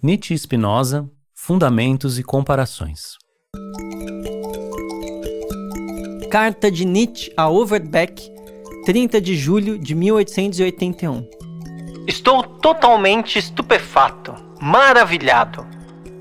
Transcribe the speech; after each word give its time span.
Nietzsche 0.00 0.32
e 0.32 0.38
Spinoza, 0.38 1.10
Fundamentos 1.34 2.20
e 2.20 2.22
Comparações. 2.22 3.16
Carta 6.30 6.70
de 6.70 6.84
Nietzsche 6.84 7.32
a 7.36 7.48
Overbeck, 7.48 8.30
30 8.84 9.20
de 9.20 9.34
julho 9.34 9.76
de 9.76 9.96
1881. 9.96 11.28
Estou 12.06 12.44
totalmente 12.44 13.40
estupefato, 13.40 14.36
maravilhado. 14.60 15.66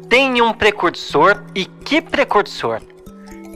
Tem 0.09 0.41
um 0.41 0.53
precursor 0.53 1.45
e 1.53 1.65
que 1.65 2.01
precursor! 2.01 2.81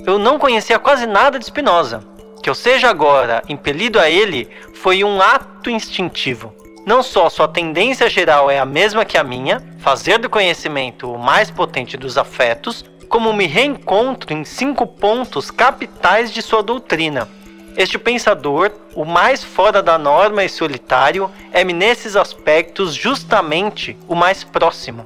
Eu 0.05 0.19
não 0.19 0.38
conhecia 0.38 0.77
quase 0.77 1.07
nada 1.07 1.39
de 1.39 1.45
Spinoza. 1.45 2.07
Que 2.43 2.49
eu 2.49 2.53
seja 2.53 2.91
agora 2.91 3.41
impelido 3.49 3.99
a 3.99 4.07
ele 4.07 4.47
foi 4.75 5.03
um 5.03 5.19
ato 5.19 5.71
instintivo. 5.71 6.60
Não 6.86 7.04
só 7.04 7.29
sua 7.29 7.48
tendência 7.48 8.09
geral 8.09 8.50
é 8.50 8.57
a 8.59 8.66
mesma 8.66 9.05
que 9.05 9.18
a 9.18 9.23
minha, 9.23 9.61
fazer 9.80 10.18
do 10.18 10.30
conhecimento 10.30 11.11
o 11.11 11.18
mais 11.18 11.52
potente 11.52 11.95
dos 11.95 12.17
afetos, 12.17 12.84
como 13.08 13.31
me 13.31 13.45
reencontro 13.45 14.34
em 14.34 14.44
cinco 14.44 14.88
pontos 14.88 15.52
capitais 15.52 16.31
de 16.31 16.41
sua 16.41 16.63
doutrina. 16.63 17.30
Este 17.77 17.99
pensador, 17.99 18.72
o 18.95 19.05
mais 19.05 19.44
fora 19.44 19.81
da 19.84 19.98
norma 19.98 20.44
e 20.44 20.49
solitário, 20.49 21.30
é-me 21.53 21.72
nesses 21.72 22.16
aspectos 22.16 22.95
justamente 22.95 23.95
o 24.08 24.16
mais 24.16 24.44
próximo. 24.44 25.05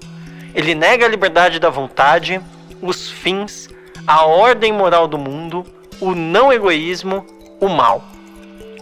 Ele 0.54 0.74
nega 0.74 1.05
a 1.05 1.10
liberdade 1.10 1.60
da 1.60 1.70
vontade, 1.70 2.40
os 2.82 3.12
fins, 3.12 3.68
a 4.08 4.26
ordem 4.26 4.72
moral 4.72 5.08
do 5.08 5.18
mundo, 5.18 5.66
o 6.00 6.16
não 6.16 6.54
egoísmo, 6.54 7.26
o 7.60 7.68
mal. 7.68 8.15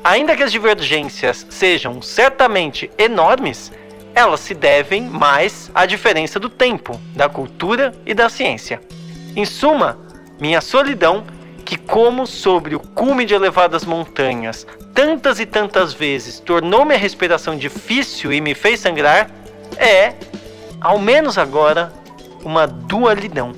Ainda 0.04 0.36
que 0.36 0.44
as 0.44 0.52
divergências 0.52 1.48
sejam 1.50 2.02
certamente 2.02 2.92
enormes, 2.98 3.72
elas 4.14 4.42
se 4.42 4.54
devem 4.54 5.04
mais 5.04 5.72
à 5.74 5.86
diferença 5.86 6.38
do 6.40 6.50
tempo, 6.50 7.00
da 7.16 7.30
cultura 7.30 7.94
e 8.06 8.14
da 8.14 8.28
ciência. 8.28 8.82
Em 9.34 9.46
suma, 9.46 9.98
minha 10.42 10.60
solidão, 10.60 11.24
que 11.64 11.78
como 11.78 12.28
sobre 12.28 12.76
o 12.76 12.80
cume 12.82 13.24
de 13.24 13.34
elevadas 13.34 13.86
montanhas, 13.86 14.68
tantas 14.94 15.40
e 15.40 15.46
tantas 15.46 15.94
vezes 15.94 16.38
tornou 16.38 16.84
minha 16.84 16.98
respiração 16.98 17.56
difícil 17.56 18.34
e 18.34 18.42
me 18.42 18.54
fez 18.54 18.82
sangrar, 18.82 19.32
é, 19.78 20.16
ao 20.82 21.00
menos 21.00 21.38
agora, 21.38 21.94
uma 22.44 22.68
dualidão. 22.68 23.54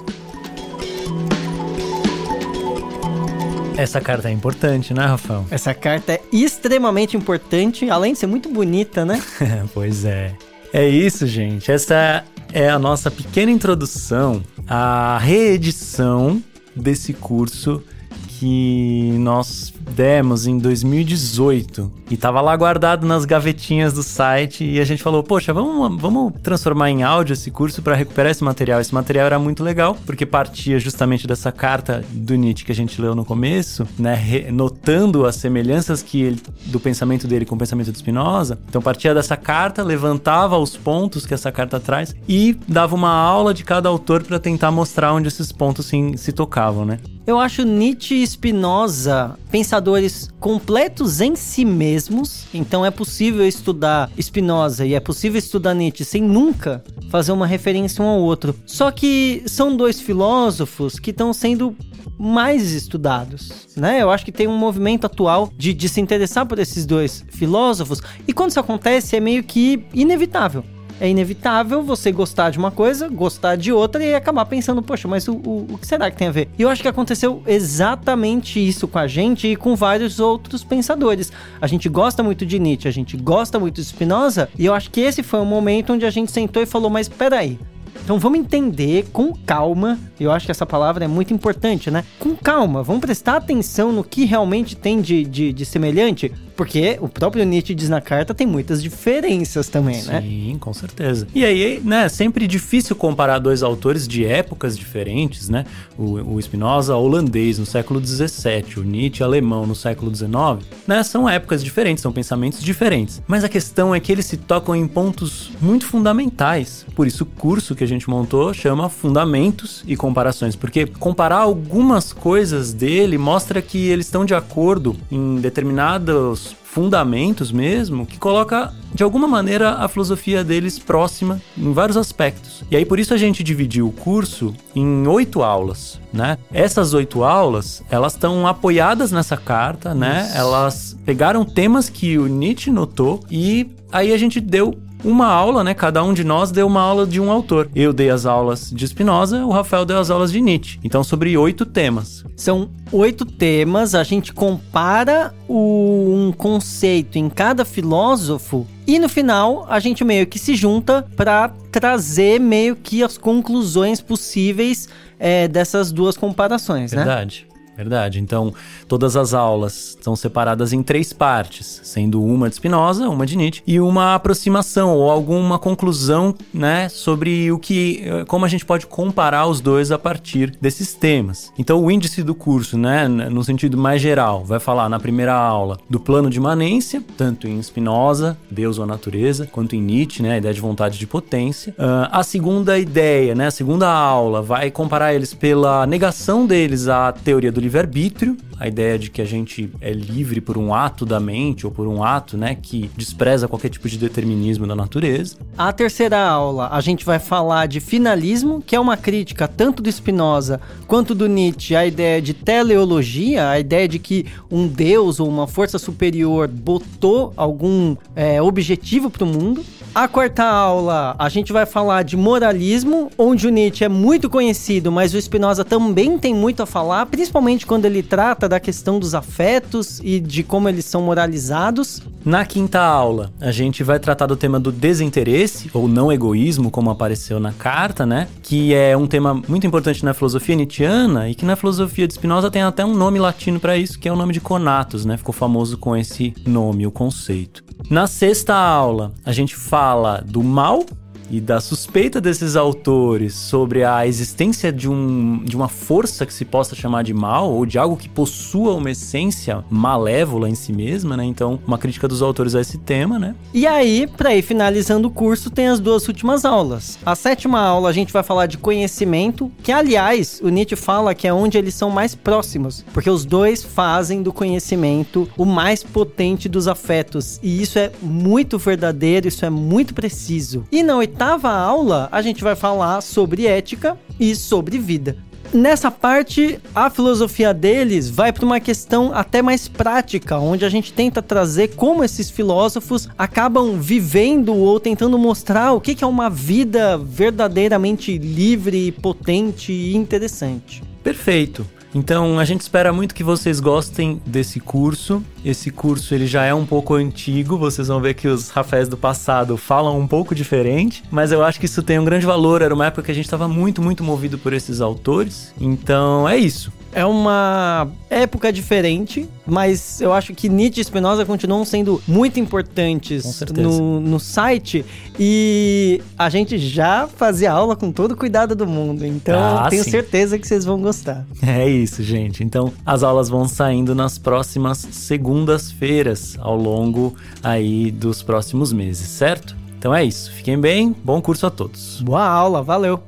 Essa 3.78 4.00
carta 4.00 4.30
é 4.30 4.32
importante, 4.32 4.94
né, 4.94 5.06
Rafael? 5.06 5.46
Essa 5.52 5.74
carta 5.74 6.14
é 6.14 6.22
extremamente 6.32 7.18
importante, 7.18 7.90
além 7.90 8.14
de 8.14 8.20
ser 8.20 8.28
muito 8.28 8.50
bonita, 8.50 9.04
né? 9.04 9.22
pois 9.74 10.06
é. 10.06 10.34
É 10.72 10.88
isso, 10.88 11.28
gente. 11.28 11.72
Essa 11.72 12.24
é 12.54 12.70
a 12.70 12.80
nossa 12.80 13.12
pequena 13.12 13.52
introdução 13.52 14.42
à 14.68 15.18
reedição 15.18 16.42
desse 16.76 17.14
curso 17.14 17.84
que 18.28 19.12
nós 19.20 19.74
demos 19.96 20.46
em 20.46 20.58
2018 20.58 21.92
e 22.12 22.18
tava 22.18 22.42
lá 22.42 22.56
guardado 22.56 23.08
nas 23.08 23.24
gavetinhas 23.24 23.94
do 23.94 24.04
site 24.04 24.64
e 24.64 24.80
a 24.80 24.84
gente 24.84 25.02
falou, 25.02 25.24
poxa, 25.24 25.54
vamos, 25.54 26.00
vamos 26.00 26.34
transformar 26.44 26.92
em 26.92 27.02
áudio 27.02 27.34
esse 27.34 27.50
curso 27.50 27.82
para 27.82 27.96
recuperar 27.96 28.32
esse 28.32 28.44
material. 28.44 28.82
Esse 28.82 28.94
material 28.94 29.26
era 29.26 29.40
muito 29.40 29.64
legal 29.64 29.98
porque 30.06 30.26
partia 30.26 30.78
justamente 30.80 31.26
dessa 31.26 31.52
carta 31.52 32.04
do 32.12 32.36
Nietzsche 32.36 32.66
que 32.66 32.72
a 32.72 32.76
gente 32.76 33.02
leu 33.02 33.16
no 33.16 33.24
começo, 33.24 33.88
né, 33.98 34.48
notando 34.52 35.26
as 35.26 35.38
semelhanças 35.38 36.04
que 36.04 36.22
ele, 36.22 36.42
do 36.66 36.80
pensamento 36.80 37.26
dele 37.28 37.46
com 37.46 37.56
o 37.56 37.58
pensamento 37.58 37.92
de 37.92 37.98
Spinoza. 37.98 38.60
Então 38.68 38.82
partia 38.82 39.14
dessa 39.14 39.38
carta, 39.38 39.82
levantava 39.82 40.58
os 40.58 40.76
pontos 40.76 41.26
que 41.26 41.34
essa 41.34 41.52
carta 41.52 41.80
traz 41.80 42.14
e 42.28 42.58
dava 42.68 42.94
uma 42.94 43.12
aula 43.12 43.54
de 43.54 43.64
cada 43.64 43.88
autor 43.88 44.24
para 44.24 44.40
tentar 44.40 44.72
mostrar 44.72 45.14
onde 45.14 45.30
esses 45.30 45.52
pontos 45.52 45.86
se, 45.86 46.18
se 46.18 46.34
tocavam, 46.34 46.86
né? 46.86 47.00
Eu 47.28 47.40
acho 47.40 47.64
Nietzsche 47.64 48.16
e 48.16 48.28
Spinoza 48.28 49.36
pensadores 49.50 50.30
completos 50.40 51.22
em 51.22 51.36
si 51.36 51.66
mesmos. 51.66 52.46
Então 52.54 52.86
é 52.86 52.92
possível 52.92 53.48
estudar 53.48 54.12
Spinoza 54.22 54.86
e 54.86 54.94
é 54.94 55.00
possível 55.00 55.40
estudar 55.40 55.74
Nietzsche 55.74 56.06
sem 56.06 56.22
nunca 56.22 56.84
fazer 57.10 57.32
uma 57.32 57.48
referência 57.48 58.04
um 58.04 58.08
ao 58.08 58.20
outro. 58.20 58.56
Só 58.68 58.92
que 58.92 59.42
são 59.48 59.76
dois 59.76 60.00
filósofos 60.00 61.00
que 61.00 61.10
estão 61.10 61.34
sendo 61.34 61.76
mais 62.18 62.72
estudados, 62.72 63.68
né? 63.76 64.02
Eu 64.02 64.12
acho 64.12 64.24
que 64.24 64.32
tem 64.32 64.48
um 64.48 64.58
movimento 64.58 65.06
atual 65.06 65.52
de, 65.58 65.74
de 65.74 65.90
se 65.90 66.00
interessar 66.00 66.46
por 66.46 66.60
esses 66.60 66.86
dois 66.86 67.26
filósofos 67.30 68.02
e 68.28 68.34
quando 68.34 68.52
isso 68.52 68.60
acontece 68.60 69.16
é 69.16 69.20
meio 69.20 69.44
que 69.44 69.86
inevitável 69.94 70.64
é 71.00 71.10
inevitável 71.10 71.84
você 71.84 72.12
gostar 72.12 72.50
de 72.50 72.58
uma 72.58 72.72
coisa, 72.72 73.10
gostar 73.10 73.56
de 73.56 73.72
outra 73.72 74.04
e 74.04 74.16
acabar 74.16 74.46
pensando, 74.46 74.82
poxa, 74.82 75.08
mas 75.08 75.28
o, 75.28 75.34
o, 75.34 75.68
o, 75.74 75.78
que 75.78 75.86
será 75.86 76.10
que 76.10 76.18
tem 76.18 76.28
a 76.28 76.32
ver? 76.32 76.50
E 76.58 76.62
eu 76.62 76.70
acho 76.70 76.82
que 76.82 76.88
aconteceu 76.88 77.42
exatamente 77.46 78.66
isso 78.66 78.88
com 78.88 79.00
a 79.00 79.08
gente 79.08 79.48
e 79.48 79.56
com 79.56 79.76
vários 79.76 80.20
outros 80.20 80.64
pensadores. 80.64 81.32
A 81.62 81.68
gente 81.68 81.90
gosta 81.90 82.24
muito 82.24 82.46
de 82.46 82.60
Nietzsche, 82.60 82.88
a 82.88 82.92
gente 82.92 83.18
gosta 83.18 83.60
muito 83.60 83.76
de 83.76 83.86
Spinoza, 83.86 84.50
e 84.58 84.66
eu 84.66 84.74
acho 84.74 84.90
que 84.90 85.02
esse 85.02 85.22
foi 85.24 85.40
o 85.40 85.46
momento 85.46 85.94
onde 85.94 86.06
a 86.06 86.10
gente 86.10 86.32
sentou 86.32 86.62
e 86.62 86.66
falou, 86.66 86.90
mas 86.90 87.10
peraí, 87.10 87.60
então 88.06 88.20
vamos 88.20 88.38
entender 88.38 89.08
com 89.12 89.34
calma, 89.34 89.98
eu 90.20 90.32
acho 90.32 90.46
que 90.46 90.52
essa 90.52 90.64
palavra 90.64 91.06
é 91.06 91.08
muito 91.08 91.34
importante, 91.34 91.90
né? 91.90 92.06
Com 92.20 92.36
calma, 92.36 92.84
vamos 92.84 93.02
prestar 93.02 93.38
atenção 93.38 93.92
no 93.92 94.04
que 94.04 94.26
realmente 94.26 94.76
tem 94.76 95.02
de, 95.02 95.24
de, 95.26 95.52
de 95.52 95.66
semelhante, 95.66 96.32
porque 96.56 97.00
o 97.02 97.10
próprio 97.10 97.44
Nietzsche 97.44 97.74
diz 97.74 97.90
na 97.90 98.00
carta 98.00 98.34
tem 98.34 98.46
muitas 98.46 98.82
diferenças 98.82 99.70
também, 99.70 99.96
Sim, 99.96 100.12
né? 100.12 100.22
Sim, 100.22 100.58
com 100.60 100.72
certeza. 100.72 101.28
E 101.34 101.44
aí, 101.44 101.82
né, 101.84 102.08
sempre 102.08 102.46
difícil 102.46 102.96
comparar 102.96 103.40
dois 103.40 103.64
autores 103.64 104.08
de 104.08 104.24
épocas 104.24 104.78
diferentes, 104.78 105.50
né? 105.50 105.66
O, 105.98 106.36
o 106.36 106.42
Spinoza 106.42 106.96
holandês 106.96 107.58
no 107.58 107.66
século 107.66 108.00
XVII, 108.06 108.78
o 108.78 108.84
Nietzsche 108.84 109.24
alemão 109.24 109.66
no 109.66 109.76
século 109.76 110.16
XIX, 110.16 110.64
né? 110.88 111.02
São 111.02 111.28
épocas 111.28 111.64
diferentes, 111.64 112.04
são 112.04 112.12
pensamentos 112.12 112.62
diferentes. 112.62 113.20
Mas 113.26 113.44
a 113.44 113.50
questão 113.50 113.96
é 113.96 114.00
que 114.00 114.12
eles 114.12 114.28
se 114.28 114.38
tocam 114.38 114.76
em 114.76 114.88
pontos 114.88 115.52
muito 115.60 115.88
fundamentais. 115.88 116.86
Por 116.96 117.08
isso 117.08 117.24
o 117.24 117.26
curso 117.26 117.74
que 117.74 117.84
a 117.84 117.88
gente 117.88 117.95
montou 118.04 118.54
chama 118.54 118.90
Fundamentos 118.90 119.84
e 119.88 119.96
Comparações, 119.96 120.56
porque 120.56 120.86
comparar 120.86 121.38
algumas 121.38 122.12
coisas 122.12 122.74
dele 122.74 123.18
mostra 123.18 123.62
que 123.62 123.88
eles 123.88 124.08
estão 124.08 124.26
de 124.26 124.36
acordo 124.36 124.96
em 125.10 125.36
determinados 125.36 126.56
fundamentos 126.76 127.54
mesmo, 127.54 128.06
que 128.06 128.20
coloca 128.20 128.74
de 128.94 129.02
alguma 129.02 129.30
maneira 129.30 129.76
a 129.76 129.88
filosofia 129.88 130.44
deles 130.44 130.78
próxima 130.78 131.42
em 131.58 131.72
vários 131.72 131.96
aspectos. 131.96 132.66
E 132.70 132.76
aí 132.76 132.86
por 132.86 133.00
isso 133.00 133.14
a 133.14 133.18
gente 133.18 133.42
dividiu 133.42 133.88
o 133.88 133.94
curso 133.94 134.54
em 134.76 135.08
oito 135.08 135.42
aulas, 135.42 136.02
né? 136.12 136.38
Essas 136.52 136.94
oito 136.94 137.24
aulas, 137.24 137.82
elas 137.90 138.12
estão 138.12 138.46
apoiadas 138.46 139.14
nessa 139.14 139.38
carta, 139.38 139.96
né? 139.96 140.26
Isso. 140.28 140.38
Elas 140.38 140.98
pegaram 141.06 141.46
temas 141.46 141.88
que 141.88 142.18
o 142.18 142.28
Nietzsche 142.28 142.70
notou 142.70 143.22
e 143.32 143.70
aí 143.90 144.12
a 144.12 144.18
gente 144.18 144.42
deu 144.42 144.78
uma 145.06 145.28
aula, 145.28 145.64
né? 145.64 145.74
Cada 145.74 146.04
um 146.04 146.14
de 146.14 146.24
nós 146.24 146.52
deu 146.52 146.66
uma 146.68 146.82
aula 146.82 147.06
de 147.06 147.22
um 147.22 147.32
autor. 147.32 147.70
Eu 147.76 147.94
dei 147.94 148.10
as 148.10 148.26
aulas 148.26 148.72
de 148.72 148.88
Spinoza, 148.88 149.46
o 149.46 149.52
Rafael 149.52 149.86
deu 149.86 150.00
as 150.00 150.10
aulas 150.10 150.32
de 150.32 150.42
Nietzsche. 150.42 150.80
Então, 150.84 151.04
sobre 151.04 151.38
oito 151.38 151.66
temas. 151.66 152.26
São 152.36 152.70
oito 152.92 153.26
temas, 153.26 153.96
a 153.96 154.04
gente 154.04 154.34
compara 154.34 155.34
o, 155.48 156.14
um 156.14 156.32
conceito 156.32 157.18
em 157.18 157.30
cada 157.30 157.64
filósofo 157.64 158.68
e 158.88 159.00
no 159.00 159.08
final 159.08 159.66
a 159.70 159.80
gente 159.80 160.04
meio 160.04 160.28
que 160.28 160.38
se 160.38 160.56
junta 160.56 161.06
para 161.16 161.50
trazer 161.72 162.40
meio 162.40 162.76
que 162.76 163.04
as 163.04 163.18
conclusões 163.18 164.02
possíveis 164.02 164.90
é, 165.20 165.48
dessas 165.48 165.92
duas 165.92 166.18
comparações, 166.18 166.92
Verdade. 166.92 167.08
né? 167.08 167.16
Verdade. 167.16 167.55
Verdade. 167.76 168.20
Então, 168.20 168.54
todas 168.88 169.16
as 169.16 169.34
aulas 169.34 169.98
são 170.02 170.16
separadas 170.16 170.74
em 170.74 170.82
três 170.82 171.12
partes, 171.12 171.82
sendo 171.84 172.24
uma 172.24 172.50
de 172.50 172.56
Spinoza, 172.56 173.10
uma 173.10 173.26
de 173.26 173.36
Nietzsche 173.36 173.62
e 173.68 173.80
uma 173.80 174.16
aproximação 174.16 174.96
ou 174.96 175.10
alguma 175.10 175.60
conclusão, 175.60 176.34
né, 176.54 176.88
sobre 176.90 177.52
o 177.52 177.60
que 177.60 178.04
como 178.28 178.46
a 178.46 178.48
gente 178.48 178.66
pode 178.66 178.88
comparar 178.88 179.48
os 179.48 179.60
dois 179.60 179.92
a 179.92 180.00
partir 180.00 180.56
desses 180.62 180.94
temas. 180.94 181.52
Então, 181.58 181.84
o 181.84 181.92
índice 181.92 182.24
do 182.24 182.34
curso, 182.34 182.78
né, 182.78 183.08
no 183.08 183.44
sentido 183.44 183.78
mais 183.78 184.02
geral, 184.02 184.44
vai 184.44 184.60
falar 184.60 184.88
na 184.90 185.00
primeira 185.00 185.34
aula 185.34 185.78
do 185.90 186.00
plano 186.00 186.30
de 186.30 186.38
imanência, 186.38 187.04
tanto 187.18 187.48
em 187.48 187.62
Spinoza, 187.62 188.38
Deus 188.50 188.78
ou 188.78 188.84
a 188.84 188.88
natureza, 188.88 189.48
quanto 189.52 189.76
em 189.76 189.82
Nietzsche, 189.82 190.24
né, 190.24 190.34
a 190.34 190.38
ideia 190.38 190.54
de 190.54 190.62
vontade 190.62 190.98
de 190.98 191.08
potência. 191.08 191.74
Uh, 191.78 192.08
a 192.12 192.24
segunda 192.24 192.78
ideia, 192.78 193.36
né, 193.36 193.48
a 193.48 193.52
segunda 193.52 193.90
aula 193.90 194.42
vai 194.42 194.72
comparar 194.72 195.14
eles 195.14 195.34
pela 195.34 195.86
negação 195.86 196.46
deles 196.46 196.88
à 196.88 197.12
teoria 197.12 197.52
do 197.52 197.65
livre-arbítrio, 197.66 198.38
a 198.60 198.68
ideia 198.68 198.98
de 198.98 199.10
que 199.10 199.22
a 199.22 199.26
gente 199.26 199.72
é 199.82 199.92
livre 199.92 200.40
por 200.40 200.58
um 200.58 200.74
ato 200.74 201.06
da 201.06 201.20
mente 201.20 201.66
ou 201.66 201.72
por 201.72 201.88
um 201.88 202.04
ato, 202.04 202.38
né, 202.38 202.56
que 202.56 202.90
despreza 202.96 203.48
qualquer 203.48 203.70
tipo 203.70 203.90
de 203.90 203.98
determinismo 203.98 204.68
da 204.68 204.76
natureza. 204.76 205.36
A 205.58 205.74
terceira 205.74 206.20
aula, 206.20 206.70
a 206.72 206.80
gente 206.80 207.04
vai 207.04 207.20
falar 207.20 207.68
de 207.68 207.80
finalismo, 207.80 208.62
que 208.62 208.76
é 208.76 208.80
uma 208.80 208.96
crítica 208.96 209.48
tanto 209.48 209.82
do 209.82 209.92
Spinoza 209.92 210.62
quanto 210.88 211.16
do 211.16 211.28
Nietzsche 211.28 211.76
à 211.76 211.86
ideia 211.86 212.22
de 212.22 212.34
teleologia, 212.34 213.50
a 213.50 213.60
ideia 213.60 213.88
de 213.88 213.98
que 214.00 214.26
um 214.50 214.68
deus 214.68 215.20
ou 215.20 215.28
uma 215.28 215.48
força 215.48 215.80
superior 215.80 216.48
botou 216.48 217.34
algum 217.36 217.96
é, 218.16 218.42
objetivo 218.42 219.10
para 219.10 219.24
o 219.24 219.28
mundo. 219.28 219.64
A 219.96 220.10
quarta 220.10 220.44
aula, 220.44 221.16
a 221.18 221.30
gente 221.30 221.54
vai 221.54 221.66
falar 221.66 222.04
de 222.04 222.18
moralismo, 222.18 223.10
onde 223.18 223.48
o 223.48 223.50
Nietzsche 223.50 223.86
é 223.86 223.88
muito 223.88 224.30
conhecido, 224.30 224.92
mas 224.92 225.14
o 225.14 225.22
Spinoza 225.22 225.64
também 225.64 226.20
tem 226.20 226.36
muito 226.36 226.62
a 226.62 226.66
falar, 226.66 227.06
principalmente 227.06 227.66
quando 227.66 227.86
ele 227.86 228.04
trata 228.04 228.50
da 228.50 228.60
questão 228.60 229.00
dos 229.00 229.16
afetos 229.16 230.02
e 230.04 230.20
de 230.20 230.44
como 230.44 230.68
eles 230.68 230.84
são 230.84 231.02
moralizados. 231.02 232.02
Na 232.26 232.44
quinta 232.44 232.82
aula, 232.82 233.32
a 233.40 233.54
gente 233.54 233.86
vai 233.86 233.98
tratar 233.98 234.26
do 234.26 234.36
tema 234.36 234.60
do 234.60 234.70
desinteresse, 234.70 235.72
ou 235.74 235.88
não 235.88 236.12
egoísmo, 236.12 236.70
como 236.70 236.90
apareceu 236.90 237.40
na 237.40 237.54
carta, 237.54 238.06
né? 238.06 238.28
Que 238.44 238.74
é 238.74 238.98
um 238.98 239.08
tema 239.08 239.42
muito 239.48 239.66
importante 239.66 240.04
na 240.04 240.14
filosofia 240.14 240.58
nietzschiana 240.58 241.30
e 241.30 241.36
que 241.36 241.46
na 241.46 241.56
filosofia 241.56 242.06
de 242.06 242.16
Spinoza 242.16 242.52
tem 242.52 242.64
até 242.64 242.84
um 242.84 242.94
nome 242.94 243.18
latino 243.18 243.62
para 243.62 243.78
isso, 243.78 243.98
que 243.98 244.10
é 244.10 244.12
o 244.12 244.18
nome 244.18 244.34
de 244.34 244.42
conatus, 244.42 245.06
né? 245.06 245.16
Ficou 245.16 245.32
famoso 245.32 245.78
com 245.78 245.96
esse 245.96 246.34
nome, 246.46 246.86
o 246.86 246.92
conceito. 246.92 247.65
Na 247.90 248.08
sexta 248.08 248.56
aula, 248.56 249.12
a 249.26 249.32
gente 249.32 249.56
fala 249.56 250.24
do 250.26 250.42
mal 250.42 250.86
e 251.30 251.40
da 251.40 251.60
suspeita 251.60 252.22
desses 252.22 252.56
autores 252.56 253.34
sobre 253.34 253.84
a 253.84 254.06
existência 254.06 254.72
de, 254.72 254.90
um, 254.90 255.42
de 255.44 255.56
uma 255.56 255.68
força 255.68 256.26
que 256.26 256.34
se 256.34 256.46
possa 256.46 256.76
chamar 256.76 257.04
de 257.04 257.14
mal, 257.14 257.52
ou 257.52 257.66
de 257.66 257.78
algo 257.78 257.98
que 257.98 258.08
possua 258.08 258.74
uma 258.74 258.92
essência 258.92 259.64
malévola 259.70 260.50
em 260.50 260.56
si 260.56 260.72
mesma, 260.72 261.18
né? 261.18 261.26
Então, 261.26 261.60
uma 261.66 261.78
crítica 261.78 262.08
dos 262.08 262.22
autores 262.22 262.56
a 262.56 262.62
esse 262.62 262.78
tema, 262.78 263.18
né? 263.18 263.36
E 263.54 263.66
aí, 263.66 264.08
para 264.08 264.36
ir 264.36 264.42
finalizando 264.42 265.08
o 265.08 265.12
curso, 265.12 265.50
tem 265.50 265.68
as 265.68 265.80
duas 265.80 266.08
últimas 266.08 266.46
aulas. 266.46 266.98
A 267.06 267.16
sétima 267.16 267.60
aula 267.60 267.90
a 267.90 267.94
gente 267.94 268.14
vai 268.14 268.24
falar 268.24 268.46
de 268.46 268.58
conhecimento, 268.58 269.52
que 269.64 269.72
aliás, 269.72 270.40
o 270.44 270.50
Nietzsche 270.50 270.76
fala 270.76 271.16
que 271.16 271.28
é 271.28 271.34
onde 271.34 271.58
eles 271.58 271.74
são 271.74 271.90
mais 271.90 272.16
próximos, 272.16 272.86
porque 272.94 273.10
os 273.10 273.26
dois 273.26 273.64
fazem 273.64 274.22
do 274.22 274.32
conhecimento 274.32 275.28
o 275.38 275.46
mais 275.46 275.84
potente 275.84 276.48
dos 276.48 276.68
afetos, 276.68 277.40
e 277.42 277.62
isso 277.62 277.80
é 277.80 277.92
muito 278.02 278.58
verdadeiro, 278.58 279.28
isso 279.28 279.46
é 279.46 279.50
muito 279.50 279.94
preciso. 279.94 280.64
E 280.72 280.84
na 280.84 280.96
oitava 280.96 281.15
oitava 281.16 281.50
aula, 281.50 282.10
a 282.12 282.22
gente 282.22 282.44
vai 282.44 282.58
falar 282.58 283.00
sobre 283.00 283.48
ética 283.48 283.98
e 284.20 284.36
sobre 284.36 284.78
vida. 284.78 285.16
Nessa 285.54 285.90
parte, 285.90 286.60
a 286.74 286.90
filosofia 286.90 287.54
deles 287.54 288.10
vai 288.10 288.34
para 288.34 288.44
uma 288.44 288.60
questão 288.60 289.14
até 289.14 289.42
mais 289.42 289.70
prática, 289.70 290.38
onde 290.38 290.66
a 290.66 290.70
gente 290.70 290.92
tenta 290.92 291.22
trazer 291.22 291.70
como 291.70 292.04
esses 292.04 292.30
filósofos 292.30 293.08
acabam 293.18 293.80
vivendo 293.80 294.54
ou 294.54 294.78
tentando 294.78 295.18
mostrar 295.18 295.72
o 295.72 295.80
que 295.80 296.04
é 296.04 296.08
uma 296.08 296.30
vida 296.30 296.98
verdadeiramente 296.98 298.18
livre, 298.18 298.92
potente 298.92 299.72
e 299.72 299.96
interessante. 299.96 300.84
Perfeito. 301.02 301.66
Então 301.96 302.38
a 302.38 302.44
gente 302.44 302.60
espera 302.60 302.92
muito 302.92 303.16
que 303.16 303.24
vocês 303.24 303.62
gostem 303.62 304.22
desse 304.26 304.60
curso. 304.60 305.24
Esse 305.46 305.72
curso 305.72 306.14
ele 306.14 306.28
já 306.28 306.44
é 306.44 306.54
um 306.54 306.66
pouco 306.66 306.94
antigo, 306.94 307.58
vocês 307.58 307.88
vão 307.88 308.02
ver 308.02 308.16
que 308.16 308.28
os 308.28 308.50
Rafés 308.50 308.90
do 308.90 308.98
passado 308.98 309.56
falam 309.56 309.98
um 309.98 310.06
pouco 310.06 310.36
diferente, 310.36 311.02
mas 311.10 311.32
eu 311.32 311.42
acho 311.42 311.58
que 311.58 311.68
isso 311.68 311.82
tem 311.82 311.98
um 311.98 312.04
grande 312.04 312.26
valor. 312.26 312.62
Era 312.62 312.76
uma 312.76 312.88
época 312.88 313.04
que 313.04 313.12
a 313.12 313.16
gente 313.16 313.24
estava 313.24 313.48
muito, 313.48 313.82
muito 313.82 314.04
movido 314.04 314.38
por 314.38 314.52
esses 314.52 314.82
autores. 314.82 315.54
Então 315.60 316.28
é 316.28 316.36
isso. 316.36 316.70
É 316.96 317.06
uma 317.06 317.90
época 318.10 318.54
diferente, 318.54 319.28
mas 319.46 320.00
eu 320.00 320.14
acho 320.14 320.34
que 320.34 320.48
Nietzsche 320.48 320.80
e 320.80 320.84
Spinoza 320.86 321.26
continuam 321.26 321.66
sendo 321.66 322.02
muito 322.08 322.40
importantes 322.40 323.42
no, 323.52 324.00
no 324.00 324.18
site. 324.18 324.86
E 325.20 326.02
a 326.18 326.30
gente 326.30 326.58
já 326.58 327.06
fazia 327.06 327.52
aula 327.52 327.76
com 327.76 327.92
todo 327.92 328.14
o 328.14 328.16
cuidado 328.16 328.56
do 328.56 328.66
mundo. 328.66 329.06
Então 329.06 329.58
ah, 329.58 329.68
tenho 329.70 329.84
sim. 329.84 329.92
certeza 329.92 330.40
que 330.40 330.48
vocês 330.48 330.64
vão 330.64 330.82
gostar. 330.82 331.26
É 331.46 331.68
isso, 331.68 332.02
gente. 332.02 332.46
Então 332.46 332.72
as 332.86 333.04
aulas 333.04 333.28
vão 333.28 333.46
saindo 333.46 333.94
nas 333.94 334.18
próximas 334.18 334.78
segundas-feiras 334.78 336.38
ao 336.40 336.56
longo 336.56 337.14
aí 337.44 337.92
dos 337.92 338.24
próximos 338.24 338.72
meses, 338.72 339.10
certo? 339.10 339.54
Então 339.78 339.94
é 339.94 340.06
isso. 340.06 340.32
Fiquem 340.32 340.58
bem. 340.58 340.96
Bom 341.04 341.22
curso 341.22 341.46
a 341.46 341.50
todos. 341.50 342.02
Boa 342.02 342.26
aula. 342.26 342.64
Valeu. 342.64 343.04